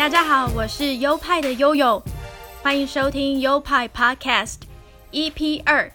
[0.00, 2.02] 大家好，我是优派的悠悠，
[2.62, 4.54] 欢迎收听优派 Podcast
[5.12, 5.92] EP 二。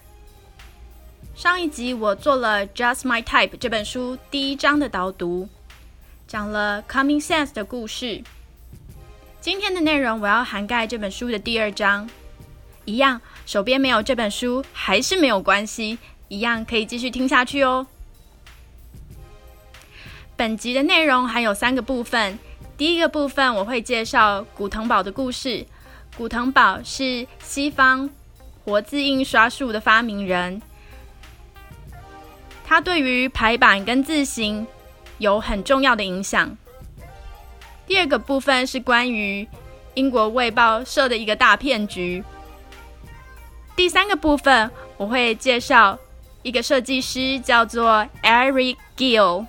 [1.34, 5.48] 上一集我做了《Just My Type》这本书第一章的导读，
[6.28, 8.22] 讲了 Common Sense 的故事。
[9.40, 12.08] 今天的内容我要涵盖这本书的第二章，
[12.84, 17.84] 一样手边没有这本书还是没有关系，一样可以继续听下去哦。
[20.36, 22.38] 本集的内容还有三个部分。
[22.76, 25.66] 第一个部分我会介绍古腾堡的故事。
[26.16, 28.08] 古腾堡是西方
[28.64, 30.60] 活字印刷术的发明人，
[32.64, 34.66] 他对于排版跟字形
[35.18, 36.56] 有很重要的影响。
[37.86, 39.46] 第二个部分是关于
[39.94, 42.22] 英国卫报社的一个大骗局。
[43.74, 45.98] 第三个部分我会介绍
[46.42, 49.46] 一个设计师，叫做 Eric Gill。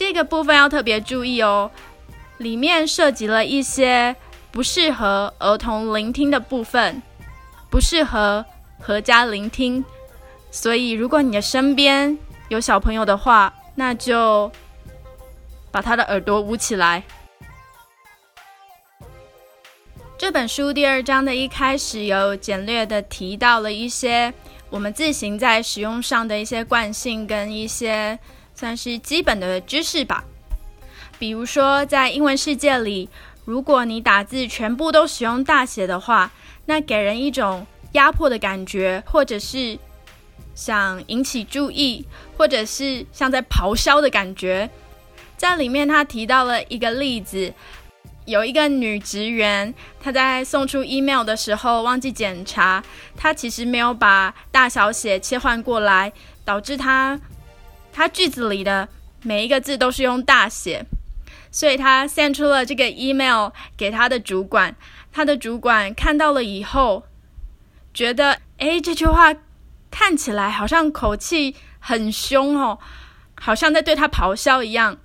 [0.00, 1.70] 这个部分要特别注意哦，
[2.38, 4.16] 里面涉及了一些
[4.50, 7.02] 不适合儿童聆听的部分，
[7.68, 8.42] 不适合
[8.78, 9.84] 合家聆听。
[10.50, 12.16] 所以，如果你的身边
[12.48, 14.50] 有小朋友的话，那就
[15.70, 17.02] 把他的耳朵捂起来。
[20.16, 24.32] 这本书第二章的一开始有简略的提到了一些
[24.70, 28.18] 我们自行在使用上的一些惯性跟一些。
[28.60, 30.22] 算是基本的知识吧。
[31.18, 33.08] 比如说，在英文世界里，
[33.46, 36.30] 如果你打字全部都使用大写的话，
[36.66, 39.78] 那给人一种压迫的感觉，或者是
[40.54, 44.68] 想引起注意，或者是像在咆哮的感觉。
[45.38, 47.54] 在里面，他提到了一个例子：
[48.26, 52.84] 有一个女职员，她在送出 email 的时候忘记检查，
[53.16, 56.12] 她其实没有把大小写切换过来，
[56.44, 57.18] 导致她。
[58.00, 58.88] 他句子里的
[59.22, 60.86] 每一个字都是用大写，
[61.50, 64.74] 所以他 send 出了这个 email 给他的主管。
[65.12, 67.02] 他的主管看到了以后，
[67.92, 69.34] 觉得哎，这句话
[69.90, 72.78] 看起来好像口气很凶哦，
[73.38, 74.96] 好像在对他咆哮一样。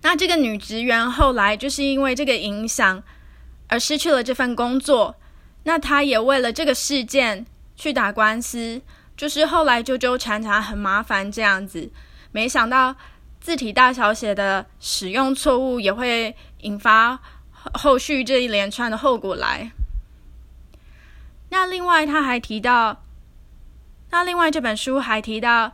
[0.00, 3.02] 那这个女职员后来就是因为这个影响
[3.68, 5.14] 而失去了这份工作。
[5.64, 7.44] 那她也为了这个事件
[7.76, 8.80] 去打官司，
[9.14, 11.90] 就是后来纠纠缠缠，很麻烦这样子。
[12.32, 12.94] 没想到
[13.40, 17.18] 字体大小写的使用错误也会引发
[17.74, 19.70] 后续这一连串的后果来。
[21.50, 23.02] 那另外他还提到，
[24.10, 25.72] 那另外这本书还提到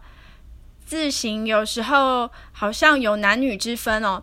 [0.84, 4.22] 字形有时候好像有男女之分哦，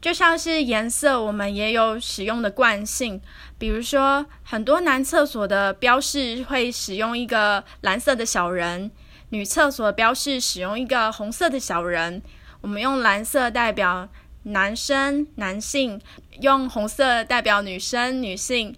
[0.00, 3.20] 就像是颜色，我们也有使用的惯性。
[3.58, 8.90] 比如说，很多男厕所的标示会使用一个蓝色的小人。
[9.34, 12.22] 女厕所标示使用一个红色的小人，
[12.60, 14.08] 我们用蓝色代表
[14.44, 16.00] 男生、男性，
[16.40, 18.76] 用红色代表女生、女性，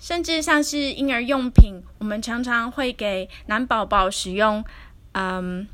[0.00, 4.64] 甚至像是婴儿用品，我们常常会给男宝宝使用
[5.12, 5.68] 嗯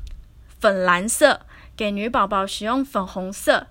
[0.59, 1.41] 粉蓝色，
[1.75, 3.65] 给女宝宝使用粉红色。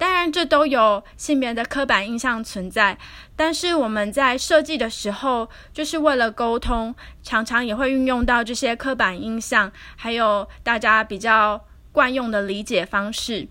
[0.00, 2.96] 当然，这都有性别的刻板印象存在，
[3.36, 13.46] 但是我们在设计的时候，就是为了沟通，常常也会运用到这些刻板印象，还有大家比较惯用的理解方式。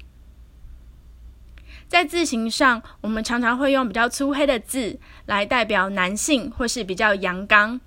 [1.88, 7.80] 在字形上，我们常常会用比较粗黑的字来代表男性，或是比较阳刚；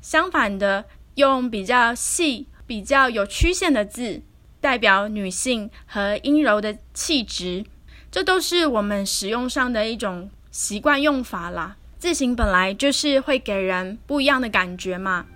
[0.00, 0.84] 相反的，
[1.16, 4.22] 用比较细、比较有曲线的字。
[4.64, 7.66] 代表女性和阴柔的气质，
[8.10, 11.76] 这都是我们使用上的一种习惯用法啦。
[11.98, 15.26] 字形本来就是会给人不一样的感觉嘛。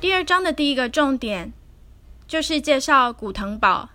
[0.00, 1.52] 第二章的第一个重点
[2.26, 3.90] 就是介绍古腾堡，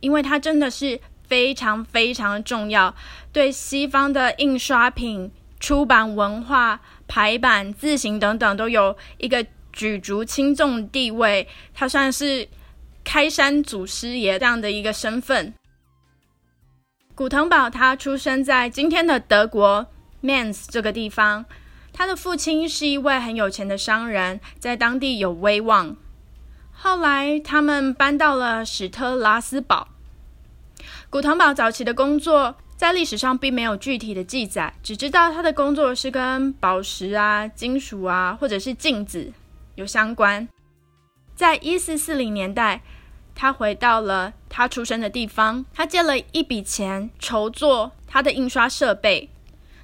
[0.00, 1.00] 因为它真的是。
[1.26, 2.94] 非常非常重要，
[3.32, 11.48] 对西方的印刷品、出版文化、排版、字形等等都有一个举足轻重地位。
[11.74, 12.48] 他算是
[13.04, 15.52] 开山祖师爷这样的一个身份。
[17.14, 19.86] 古腾堡他出生在今天的德国
[20.22, 21.46] Mainz 这个地方，
[21.92, 25.96] 他的父亲是一位很有钱的商人，在当地有威望。
[26.72, 29.88] 后来他们搬到了史特拉斯堡。
[31.16, 39.32] 古腾堡早期的工作在历史上并没有具体的记载，只知道他的工作是跟宝石啊、金属啊，或者是镜子
[39.76, 40.46] 有相关。
[41.34, 42.82] 在一四四零年代，
[43.34, 49.30] 他回到了他出生的地方，他借了一笔钱筹做他的印刷设备。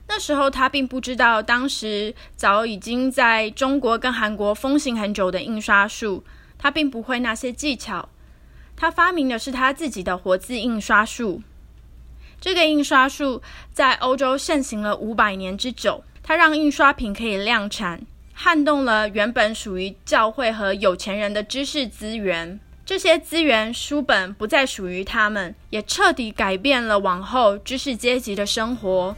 [0.08, 6.22] 那时候他并不知道，当时早已经在中国跟韩国风行很久的印刷术，
[6.58, 8.10] 他并不会那些技巧。
[8.76, 11.42] 他发明的是他自己的活字印刷术。
[12.40, 13.40] 这个印刷术
[13.72, 18.04] 在欧洲盛行了五百年之久，它让印刷品可以量产，
[18.34, 22.58] 撼动了原本属于教会和有钱人的知识资源。
[22.84, 29.14] 这些资源书本不再属于他们，也彻底改变了往后知识阶级的生活。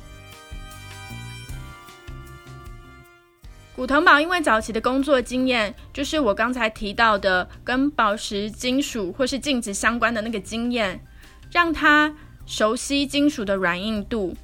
[3.76, 11.04] 古腾堡因为早期的工作经验，就是我刚才提到的跟宝石、金属或是镜子相关的那个经验，
[11.50, 12.14] 让他
[12.46, 14.36] 熟悉金属的软硬度。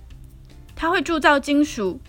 [0.74, 2.00] 他会铸造金属，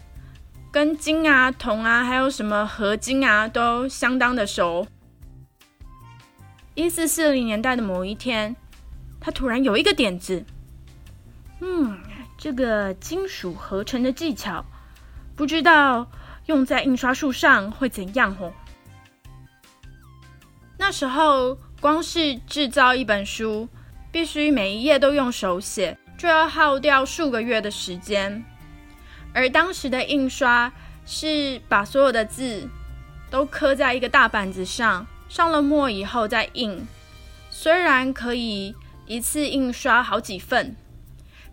[0.71, 4.87] 跟金啊、铜啊，还有什么合金啊，都相当的熟。
[6.73, 8.55] 一四四零年代的某一天，
[9.19, 10.43] 他突然有一个点子，
[11.59, 11.99] 嗯，
[12.35, 14.65] 这个金属合成的技巧，
[15.35, 16.09] 不知道。
[16.51, 18.35] 用在印刷术上会怎样？
[18.37, 18.51] 哦，
[20.77, 23.69] 那时候光是制造一本书，
[24.11, 28.43] 必须每一页都用手写，就要耗掉数个月的时间。
[29.33, 30.69] 而当时的印刷
[31.05, 32.67] 是把所有的字
[33.29, 36.85] 都刻在一个大板子上，上了墨以后再印。
[37.49, 38.75] 虽然可以
[39.05, 40.75] 一次印刷好几份，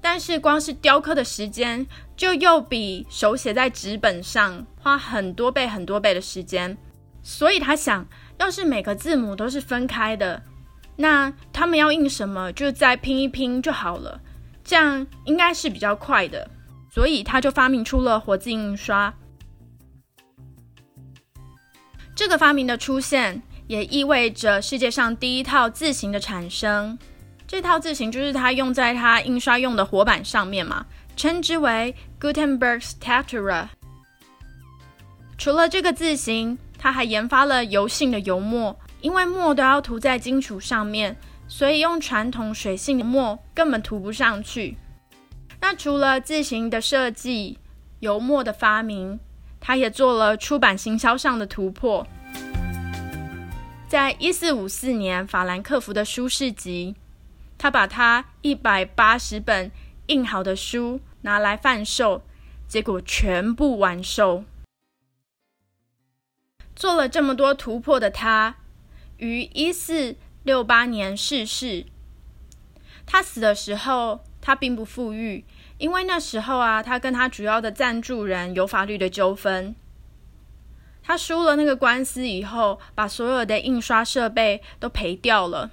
[0.01, 1.87] 但是光是雕刻的时间。
[2.17, 6.77] 就又比手写在纸本上花很多倍、很多倍的时间，
[7.23, 8.05] 所以他想，
[8.39, 10.43] 要是每个字母都是分开的，
[10.97, 14.21] 那他们要印什么就再拼一拼就好了，
[14.65, 16.51] 这样应该是比较快的。
[16.91, 19.15] 所以他就发明出了活字印刷。
[22.17, 26.99] 这个发明的出现，也意味着世界上第一套字形的产生。
[27.49, 30.87] 这套字形就是他用在他印刷用的活板上面嘛。
[31.17, 33.67] 称之为 Gutenberg's Tetra。
[35.37, 41.17] 除了这个字形，他还研发了油性的油墨，因为墨都要涂在金属上面，
[41.49, 44.77] 所以用传统水性的墨根本涂不上去。
[45.61, 47.59] 那除了字形的设计、
[47.99, 49.19] 油墨的发明，
[49.59, 52.07] 他也做了出版行销上的突破。
[53.89, 56.95] 在一四五四年，法兰克福的书市集，
[57.59, 59.71] 他把他一百八十本
[60.07, 61.01] 印好的书。
[61.23, 62.23] 拿来贩售，
[62.69, 64.45] 结果全部完售。
[66.77, 68.55] 做了这么多突破的他，
[69.17, 70.15] 于一四
[70.45, 71.87] 六八年逝世。
[73.05, 75.45] 他死的时候，他并不富裕，
[75.79, 79.75] 因为那时候啊，他跟他主要的赞助人有法律的纠纷。
[81.03, 85.73] 他输了那个官司以后，把所有的印刷设备都赔掉了。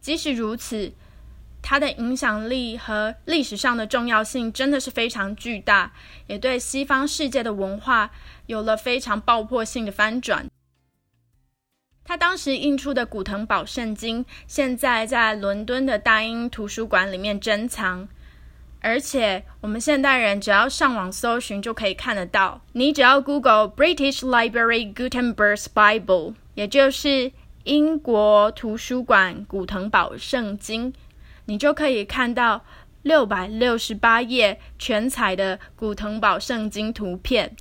[0.00, 0.92] 即使如此。
[1.62, 5.92] 它的影响力和历史上的重要性真的是非常巨大，
[6.26, 8.10] 也对西方世界的文化
[8.46, 10.46] 有了非常爆破性的翻转。
[12.02, 18.08] 他当时印出的古腾堡圣经，现在在伦敦的大英图书馆里面珍藏，
[18.80, 22.62] 而且我们现代人只要上网搜寻就可以看得到。
[22.72, 27.30] 你只要 Google British Library Gutenberg's Bible，也就是
[27.70, 30.92] 英国图书馆古腾堡圣经。
[31.44, 32.64] 你就可以看到
[33.02, 37.54] 六百六十八页全彩的古腾堡圣经图片。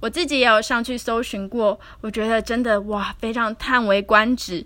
[0.00, 4.64] 我自己也有上去搜寻过，我觉得真的哇，非常叹为观止。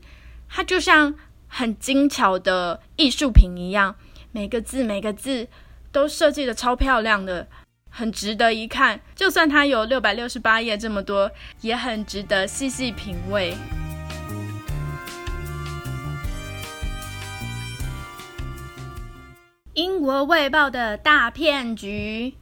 [0.49, 1.13] 它就像
[1.49, 3.97] 很精巧的艺术品一样，
[4.31, 5.49] 每个字每个字
[5.91, 7.49] 都设计的超漂亮的，
[7.89, 9.01] 很值得一看。
[9.17, 11.29] 就算它有六百六十八页这么多，
[11.63, 13.57] 也很值得细细品味。
[19.75, 22.35] 英国卫报的大骗局。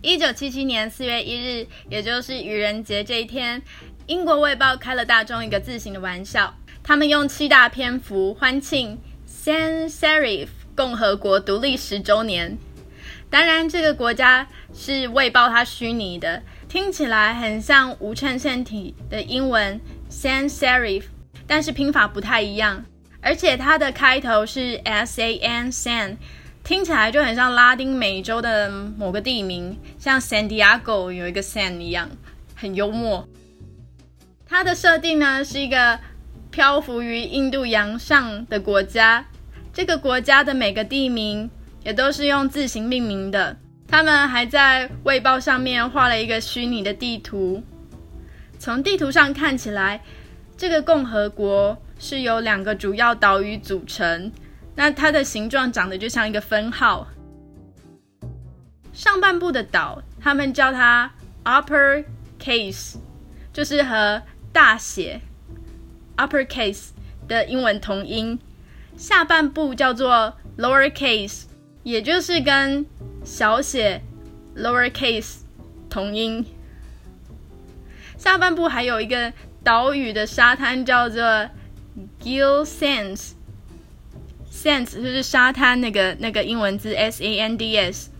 [0.00, 3.60] 一九七七年四月一日，也就是愚人节这一天，
[4.06, 6.54] 英国卫报开了大众一个自行的玩笑。
[6.82, 12.56] 他们用七大篇幅欢庆 San Serif 共和国独立十周年。
[13.28, 19.78] 当然，这个国家是卫报它虚拟的，听起来很像无衬线体的英文
[20.10, 21.02] San Serif，
[21.46, 22.82] 但是拼法不太一样。
[23.26, 26.16] 而且它的开头是 S A N San，
[26.62, 32.08] 听起来就很像拉丁美洲的某个地名，像 San Diego 有一个 San 一样，
[32.54, 33.28] 很幽默。
[34.48, 35.98] 它的设定呢是一个
[36.52, 39.26] 漂浮于印度洋上的国家，
[39.72, 41.50] 这个国家的每个地名
[41.82, 43.56] 也都是用字形命名的。
[43.88, 47.60] 他们还在卫报上面画了一个虚拟的地图，
[48.60, 50.00] 从地图上看起来，
[50.56, 51.76] 这个共和国。
[51.98, 54.30] 是由两个主要岛屿组成，
[54.74, 57.06] 那它的形状长得就像一个分号。
[58.92, 61.10] 上半部的岛，他们叫它
[61.44, 62.04] upper
[62.40, 62.96] case，
[63.52, 64.22] 就是和
[64.52, 65.20] 大写
[66.16, 66.88] upper case
[67.28, 68.38] 的英文同音。
[68.96, 71.44] 下半部叫做 lower case，
[71.82, 72.86] 也就是跟
[73.24, 74.00] 小写
[74.56, 75.40] lower case
[75.90, 76.44] 同音。
[78.16, 79.30] 下半部还有一个
[79.62, 81.46] 岛屿的沙滩叫做
[82.22, 88.10] Gill Sands，Sands 就是沙滩那个那个英文字 S A N D S，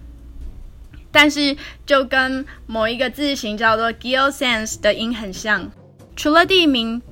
[1.11, 5.71] 但是就跟某一个字形叫做 Gill Sands 的音很像。
[6.14, 7.02] 除了地名，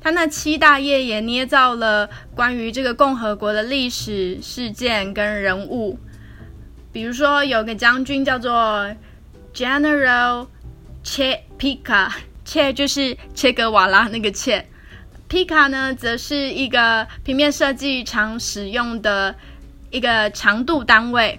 [0.00, 5.98] 他那七大页也捏造了关于这个共和国的历史事件跟人物，
[6.92, 8.94] 比如说有个将军叫做
[9.54, 10.48] General
[11.04, 12.10] Che Pica。
[12.44, 14.66] 切就是切格瓦拉那个切，
[15.28, 19.34] 皮卡呢，则是一个平面设计常使用的
[19.90, 21.38] 一个长度单位，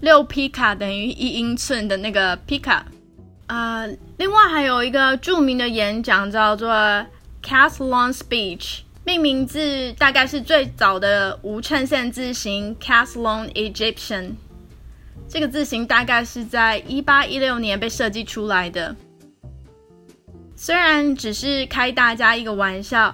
[0.00, 2.84] 六皮卡等于一英寸的那个皮卡。
[3.46, 3.86] 呃，
[4.16, 6.68] 另外还有一个著名的演讲叫做
[7.44, 14.32] c a s t l o n Speech，命名字大概是最早的无衬线字形 Caslon Egyptian，
[15.28, 18.96] 这个字形大概是在一八一六年被设计出来的。
[20.64, 23.12] 虽然只是开大家一个玩笑，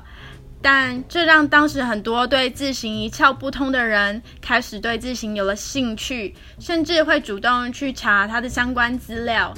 [0.60, 9.54] 但这让当时很多对字形一窍不通的人开始对字形有了兴趣，甚至会主动去查它的相关资料。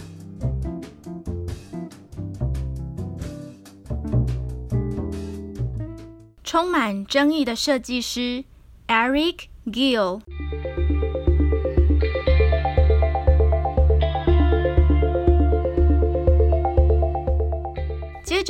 [6.44, 8.44] 充满争议的设计师
[8.86, 10.20] Eric Gill。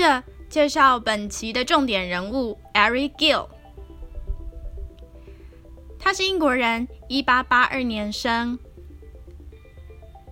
[0.00, 3.46] 着介绍本期的重点人物 Eric Gill。
[5.98, 8.58] 他是英国人，一八八二年生。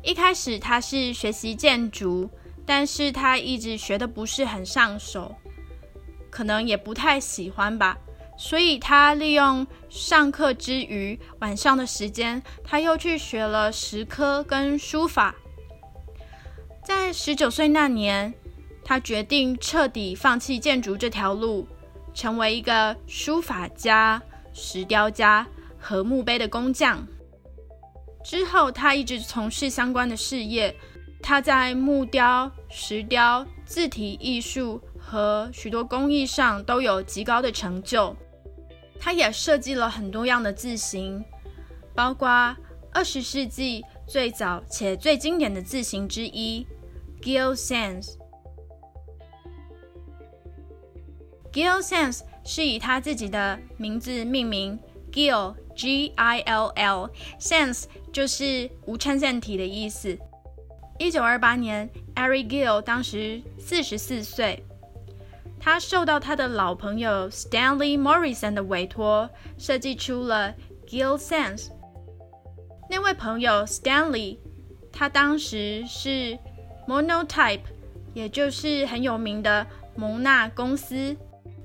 [0.02, 2.30] 一开始他是学习建筑，
[2.64, 5.34] 但是他一直学的不是很上手，
[6.30, 7.98] 可能也不太喜欢吧。
[8.38, 15.34] 所以他利用上课之余晚上的时间，他又去学了石刻跟书法。
[16.82, 18.32] 在十九岁那年。
[18.88, 21.68] 他决定彻底放弃建筑这条路，
[22.14, 24.22] 成为一个书法家、
[24.54, 25.46] 石雕家
[25.78, 27.06] 和墓碑的工匠。
[28.24, 30.74] 之后，他一直从事相关的事业。
[31.22, 38.16] 他在木雕、石雕、字体艺术和许多工艺上都有极高的成就。
[38.98, 41.22] 他也设计了很多样的字形，
[41.94, 42.56] 包括
[42.90, 46.66] 二十世纪最早且最经典的字形之一
[47.20, 48.16] ——Gill Sans。
[51.52, 54.78] Gill Sans 是以他自己的名字命名
[55.12, 60.18] ，Gill G I L L Sans 就是无衬线体的意思。
[60.98, 64.64] 一九二八年，Eric Gill 当时四十四岁，
[65.60, 70.54] 他受到他的老朋友 Stanley Morrison 的委托，设计出了
[70.86, 71.68] Gill Sans。
[72.90, 74.38] 那位朋友 Stanley，
[74.92, 76.38] 他当时是
[76.86, 77.60] Monotype，
[78.14, 81.16] 也就是很有名的蒙纳公司。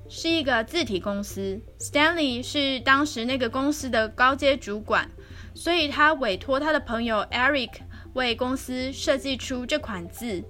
[0.09, 5.09] 是一个字体公司，Stanley 是当时那个公司的高阶主管，
[5.55, 7.71] 所以他委托他的朋友 Eric
[8.13, 10.43] 为公司设计出这款字。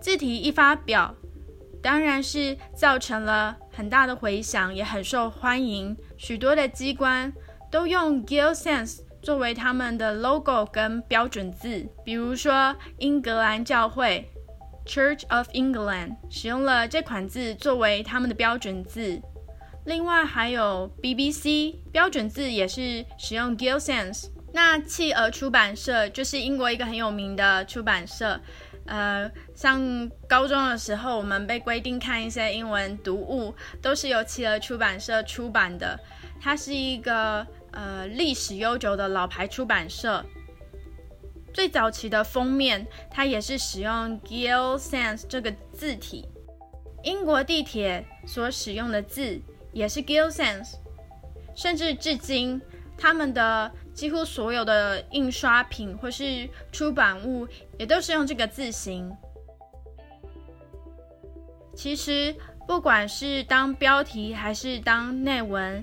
[0.00, 1.14] 字体一发表，
[1.82, 5.96] 当然是造成了很大的回响，也很受欢迎。
[6.16, 7.32] 许多的机关
[7.70, 14.30] 都用 Gill Sans 作为他们的 logo 跟标准字，比如说英格兰教会。
[14.86, 19.20] Church of England 使用了这款字作为他们的标准字，
[19.84, 24.30] 另外还有 BBC 标准字也是使用 g i l Sans。
[24.52, 28.40] 那企鹅出版社就是英国一个很有名的出版社，
[28.86, 35.98] 呃，像高中的时候我们被规定看一些英文读物，都是由企鹅出版社出版的。
[36.40, 40.24] 它是一个呃历史悠久的老牌出版社。
[41.56, 46.28] 最早期的封面，它也是使用 Gill Sans 这个字体。
[47.02, 49.40] 英国地铁所使用的字
[49.72, 50.74] 也是 Gill Sans，
[51.54, 52.60] 甚至至今，
[52.98, 57.48] 他们的几乎所有的印刷品或是出版物
[57.78, 59.10] 也都是用这个字形。
[61.74, 62.36] 其实，
[62.68, 65.82] 不管是当标题还是当内文，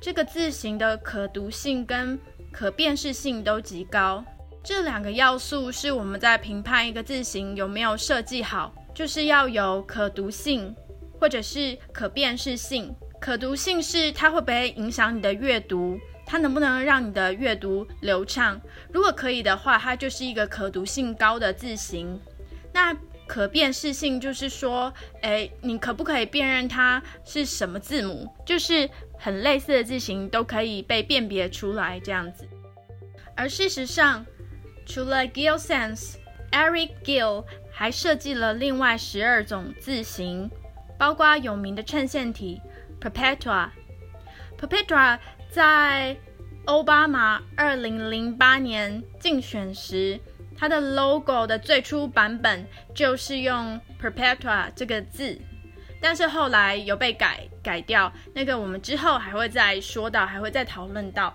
[0.00, 2.18] 这个字形的可读性跟
[2.50, 4.24] 可辨识性都极高。
[4.64, 10.74] 这两个要素是我们在评判一个字形有没有设计好，就是要有可读性
[11.18, 12.94] 或者是可辨识性。
[13.20, 18.60] 可读性是它会不会影响你的阅读，它能不能让你的阅读流畅？
[18.92, 22.20] 如果可以的话，它就是一个可读性高的字形。
[22.72, 24.92] 那可辨识性就是说，
[25.22, 28.28] 诶，你可不可以辨认它是什么字母？
[28.46, 28.88] 就是
[29.18, 32.46] 很类似的字形都可以被辨别出来这样子。
[33.34, 34.26] 而事实上，
[34.92, 40.50] 除了 Gill Sans，Eric Gill 还设计了另外十二种字形，
[40.98, 42.60] 包括有名的衬线体
[43.00, 43.70] Perpetua。
[44.60, 45.18] Perpetua
[45.48, 46.14] 在
[46.66, 50.20] 奥巴马二零零八年竞选时。
[50.54, 55.40] 它的 logo 的最初版本就是用 Perpetua 这个字，
[56.00, 58.12] 但是后来有被改改掉。
[58.34, 61.34] 那个我们之后还会再说到，还会再讨论到。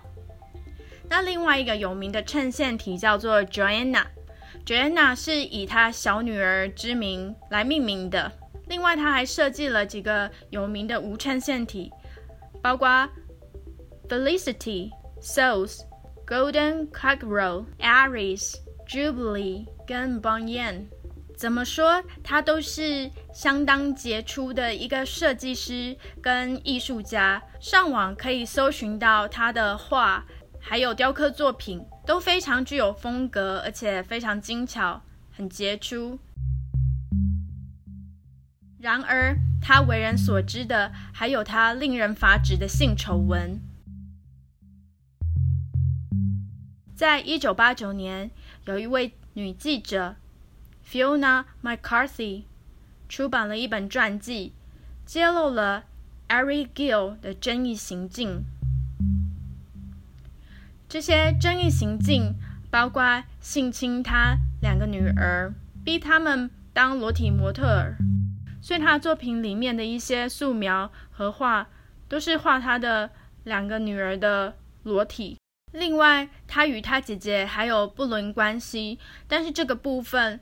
[1.10, 8.32] 那另外一个有名的衬线体叫做 Joanna，Joanna 是以她小女儿之名来命名的。
[8.68, 11.92] 另外，他还设计了几个有名的无衬线体，
[12.62, 13.08] 包括
[14.10, 15.82] Felicity、Souls、
[16.26, 18.56] Golden Cockerel、Aries。
[18.90, 20.86] Jubilee 跟 Bonyan，
[21.36, 22.02] 怎么说？
[22.24, 27.44] 他都是相当杰出的一个设计师跟艺术家。
[27.60, 30.26] 上网可以搜寻到他的画，
[30.68, 36.20] 还有雕刻作品，都非常具有风格，而且非常精巧，很杰出。
[38.80, 43.62] 然而，他为人所知的还有他令人发指的性丑闻。
[46.96, 48.32] 在一九八九年。
[48.66, 50.18] 有一位女记者
[50.86, 52.44] Fiona McCarthy
[53.08, 54.52] 出版了一本传记，
[55.06, 55.86] 揭露了
[56.28, 58.44] Eric Gill 的争议行径。
[60.90, 62.34] 这些争议行径
[62.72, 65.54] 包括性侵他两个女儿，
[65.84, 67.98] 逼他们当裸体模特儿。
[68.62, 71.68] 所以他作品里面的一些素描和画，
[72.08, 73.10] 都是画他的
[73.44, 75.38] 两个女儿的裸体。
[75.74, 78.98] 另外，他与他姐姐还有不伦关系，
[79.28, 80.40] 但是这个部分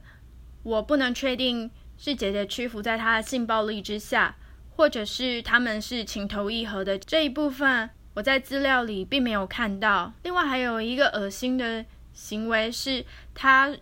[0.61, 4.35] 我不能确定是姐姐屈服在他的性暴力之下，
[4.69, 10.11] 或者是他们是情投意合的这一部分，我在资料里并没有看到。
[10.23, 13.75] 另外，还有一个恶心的行为是，他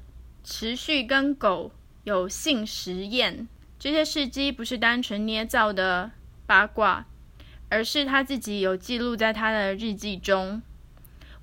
[0.43, 1.71] 持续跟狗
[2.03, 3.47] 有性实验，
[3.79, 6.11] 这些事迹不是单纯捏造的
[6.45, 7.05] 八卦，
[7.69, 10.61] 而是他自己有记录在他的日记中。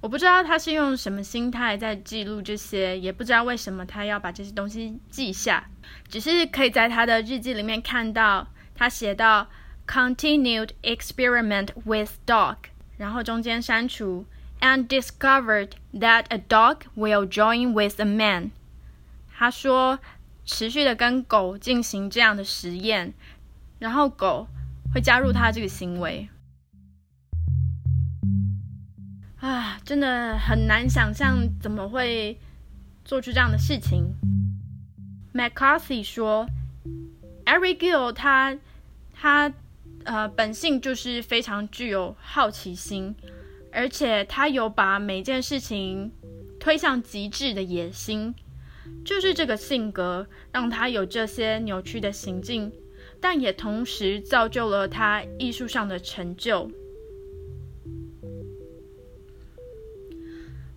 [0.00, 5.68] 我不知道他是用什么心态在记录这些，也不知道为什么他要把这些东西记下。
[6.09, 9.48] 只是可以在他的日记里面看到，他写到
[9.87, 12.57] “continued experiment with dog”，
[13.00, 14.26] 然后中间删除
[14.60, 18.50] “and discovered that a dog will join with a man”。
[19.34, 19.98] 他说
[20.44, 23.14] 持续的跟狗进行这样的实验，
[23.78, 24.48] 然后狗
[24.92, 26.28] 会加入他这个行为。
[29.38, 32.38] 啊，真的很难想象怎么会
[33.02, 34.14] 做出这样的事情。
[35.32, 36.46] McCarthy 说
[37.46, 38.58] ，Every girl，他
[39.14, 39.50] 他
[40.04, 43.14] 呃本性就是非常具有好奇心，
[43.70, 46.12] 而且他有把每件事情
[46.58, 48.34] 推向极致的野心，
[49.04, 52.72] 就是这个性格让他有这些扭曲的行径，
[53.20, 56.70] 但也同时造就了他艺术上的成就。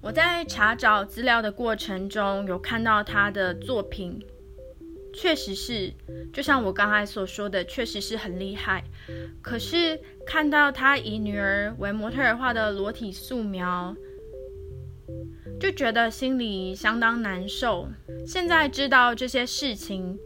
[0.01, 4.21] 我在查找资料的过程中，有看到他的作品，
[5.13, 5.93] 确实是，
[6.33, 8.83] 就像我刚才所说的，确实是很厉害。
[9.41, 13.95] 可是看到他以女儿为模特儿画的裸体素描，
[15.59, 17.87] 就觉得心里相当难受。
[18.27, 20.17] 现在知道这些事情，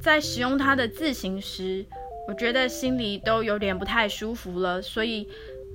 [0.00, 1.84] 在使用他的字形时，
[2.28, 5.26] 我觉得心里都有点不太舒服了，所以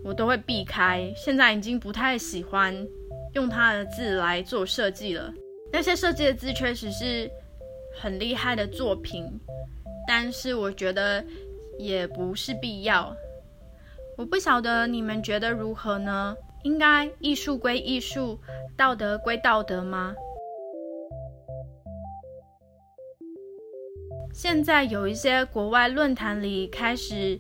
[0.04, 1.12] 我都会避开。
[1.16, 2.88] 现在已经不太喜欢。
[3.34, 5.34] 用他的字来做设计了，
[5.72, 7.28] 那些设计的字确实是
[8.00, 9.40] 很厉害的作品，
[10.08, 11.24] 但是我觉得
[11.78, 13.16] 也不是必要。
[14.18, 16.36] 我不晓得你们觉得如何呢？
[16.64, 18.40] 应该艺术归艺术，
[18.78, 20.16] 道德归道德吗？
[24.34, 27.40] 现在有一些国外论坛里开始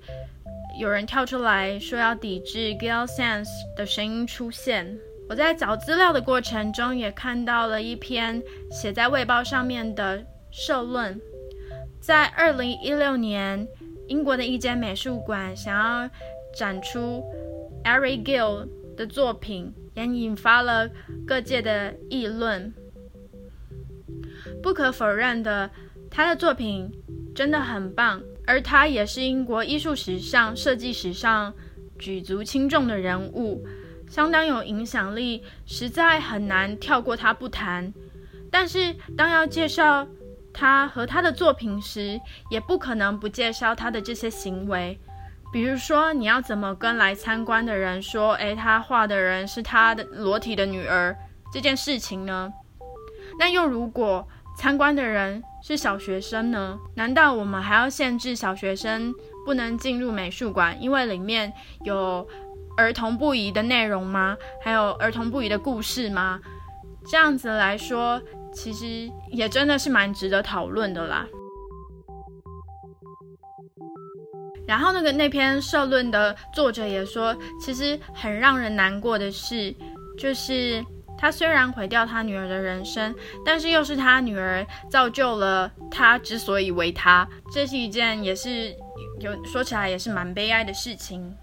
[0.80, 5.00] 有人跳出来说要抵制 Gill Sense 的声音出现。
[5.30, 11.20] 我在找资料的过程中，也看到了一篇写在《卫报》上面的社论。
[12.00, 13.68] 在二零一六年，
[14.08, 16.10] 英国的一间美术馆想要
[16.56, 17.24] 展出
[17.84, 20.88] Eric Gill 的作品，也引发了
[21.26, 22.72] 各界的议论。
[24.62, 25.72] 不可否认的，
[26.12, 26.92] 他的作品
[27.34, 31.52] 真的很棒，而他也是英国艺术史上、设计史上
[31.98, 33.66] 举足轻重的人物。
[34.10, 37.92] 相当有影响力，实在很难跳过他不谈。
[38.52, 40.08] 但是当要介绍
[40.54, 45.00] 他和他的作品时，也不可能不介绍他的这些行为。
[45.52, 51.16] 比如说，你要怎么跟来参观的人说，诶，他画的人是他的裸体的女儿
[51.52, 52.52] 这件事情呢？
[53.40, 56.78] 那又如果参观的人是小学生呢？
[56.96, 59.14] 难道我们还要限制小学生
[59.46, 61.52] 不能进入美术馆，因为里面
[61.84, 62.28] 有
[62.78, 64.36] 儿童不宜的内容吗？
[64.64, 66.40] 还有儿童不宜的故事吗？
[67.06, 68.22] 这样子来说，
[68.54, 71.28] 其实也真的是蛮值得讨论的啦。
[74.66, 79.76] 然后那个那篇社论的作者也说，其实很让人难过的是，
[80.18, 80.84] 就是
[81.18, 83.14] 他虽然毁掉他女儿的人生，
[83.46, 88.74] 但是又是他女儿造就了他之所以为他，这是一件也是
[89.20, 91.36] 有说起来也是蛮悲哀的事情。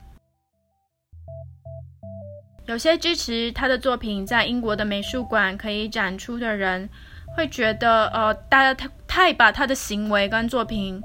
[2.66, 6.88] 有些支持他的作品在英国的美术馆可以展出的人，
[7.36, 11.02] 会觉得呃，大家太太把他的行为跟作品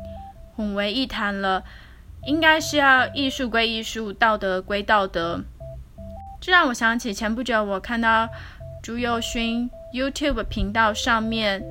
[0.55, 1.63] 混为一谈了。
[2.25, 5.41] 应该是要艺术归艺术，道德归道德。
[6.41, 8.27] 这让我想起前不久我看到
[8.83, 11.63] 朱佑勋 YouTube 频道上面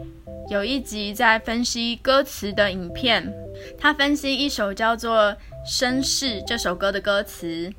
[0.48, 3.32] 有一集在分析歌词的影片，
[3.78, 5.32] 他分析一首叫做
[5.64, 7.72] 《绅士》这首歌的歌词。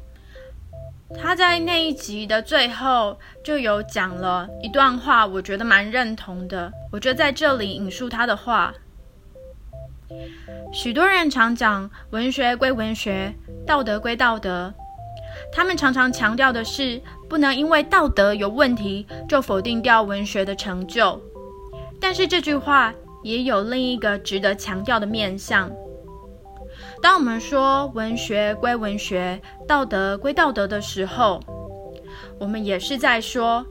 [1.13, 6.71] 他在那一集的最后就有讲了一段话，我觉得蛮认同的。
[6.91, 8.73] 我觉得在这里引述他的话。
[10.73, 13.33] 许多人常讲文学归文学，
[13.65, 14.73] 道德归道德。
[15.51, 21.21] 他们常常强调的是，不能因为道德有问题就否定掉文学的成就。
[21.99, 25.71] 但是这句话也有另一个值得强调的面向。
[27.05, 31.39] 当我们说文学归文学，道德归道德的时候，
[32.39, 33.63] 我们也是在说，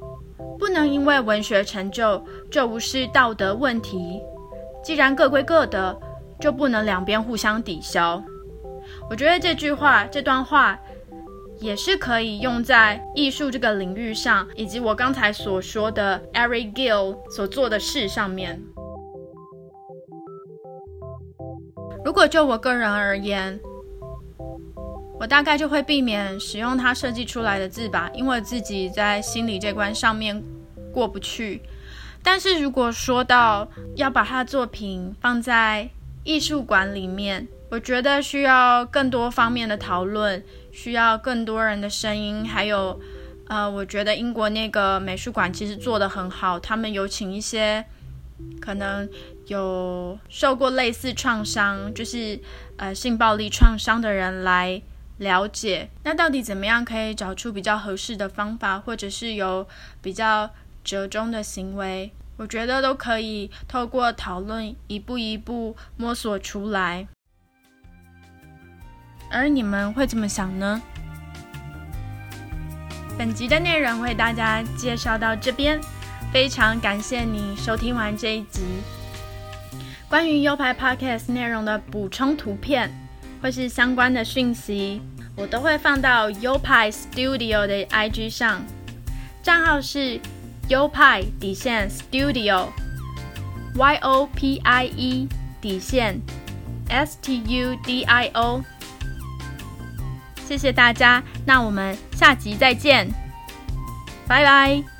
[0.57, 4.23] 不能因为文学成就就无视道德问题。
[4.85, 5.99] 既然各归各的。
[6.41, 8.23] 就不能两边互相抵消。
[9.09, 10.79] 我觉得这句话、这段话
[11.59, 18.61] 也是可以用在艺术这个领域上，以及我刚才所说的 Eric Gill 所做的事上面。
[22.05, 23.59] 如果就我个人而言，
[25.19, 30.43] 我大概就会避免使用他设计出来的字吧，因为自己在心理这关上面
[30.93, 31.63] 过不去。
[32.23, 35.89] 但是如果说到要把他的作品放在
[36.25, 43.01] 艺术馆里面，我觉得需要更多方面的讨论，需要更多人的声音，还有，
[43.49, 47.85] 呃，我觉得英国那个美术馆其实做得很好，他们有请一些
[48.61, 49.09] 可能
[49.47, 52.41] 有受过类似创伤，就是
[52.77, 54.81] 呃性暴力创伤的人来
[55.19, 59.67] 了解，那到底怎么样可以找出比较合适的方法，或者是有
[60.01, 60.51] 比较
[60.83, 62.13] 折中的行为。
[62.37, 67.07] 我觉得都可以透过讨论一步一步摸索出来，
[69.31, 70.83] 而你们会怎么想呢？
[73.17, 75.81] 本集的内容为大家介绍到这边，
[76.33, 78.63] 非常感谢你收听完这一集。
[80.15, 82.89] 关于 U 牌 Podcast 内容的补充图片
[83.43, 85.03] 或是相关的讯息，
[85.35, 88.65] 我都会放到 U 牌 Studio 的 IG 上，
[89.43, 90.21] 账号是。
[90.69, 95.29] 优派底线 Studio，Y O P I E
[95.61, 96.21] 底线
[96.89, 98.63] S T U D I O，
[100.47, 103.09] 谢谢大家，那我们下集再见，
[104.29, 104.94] 拜拜。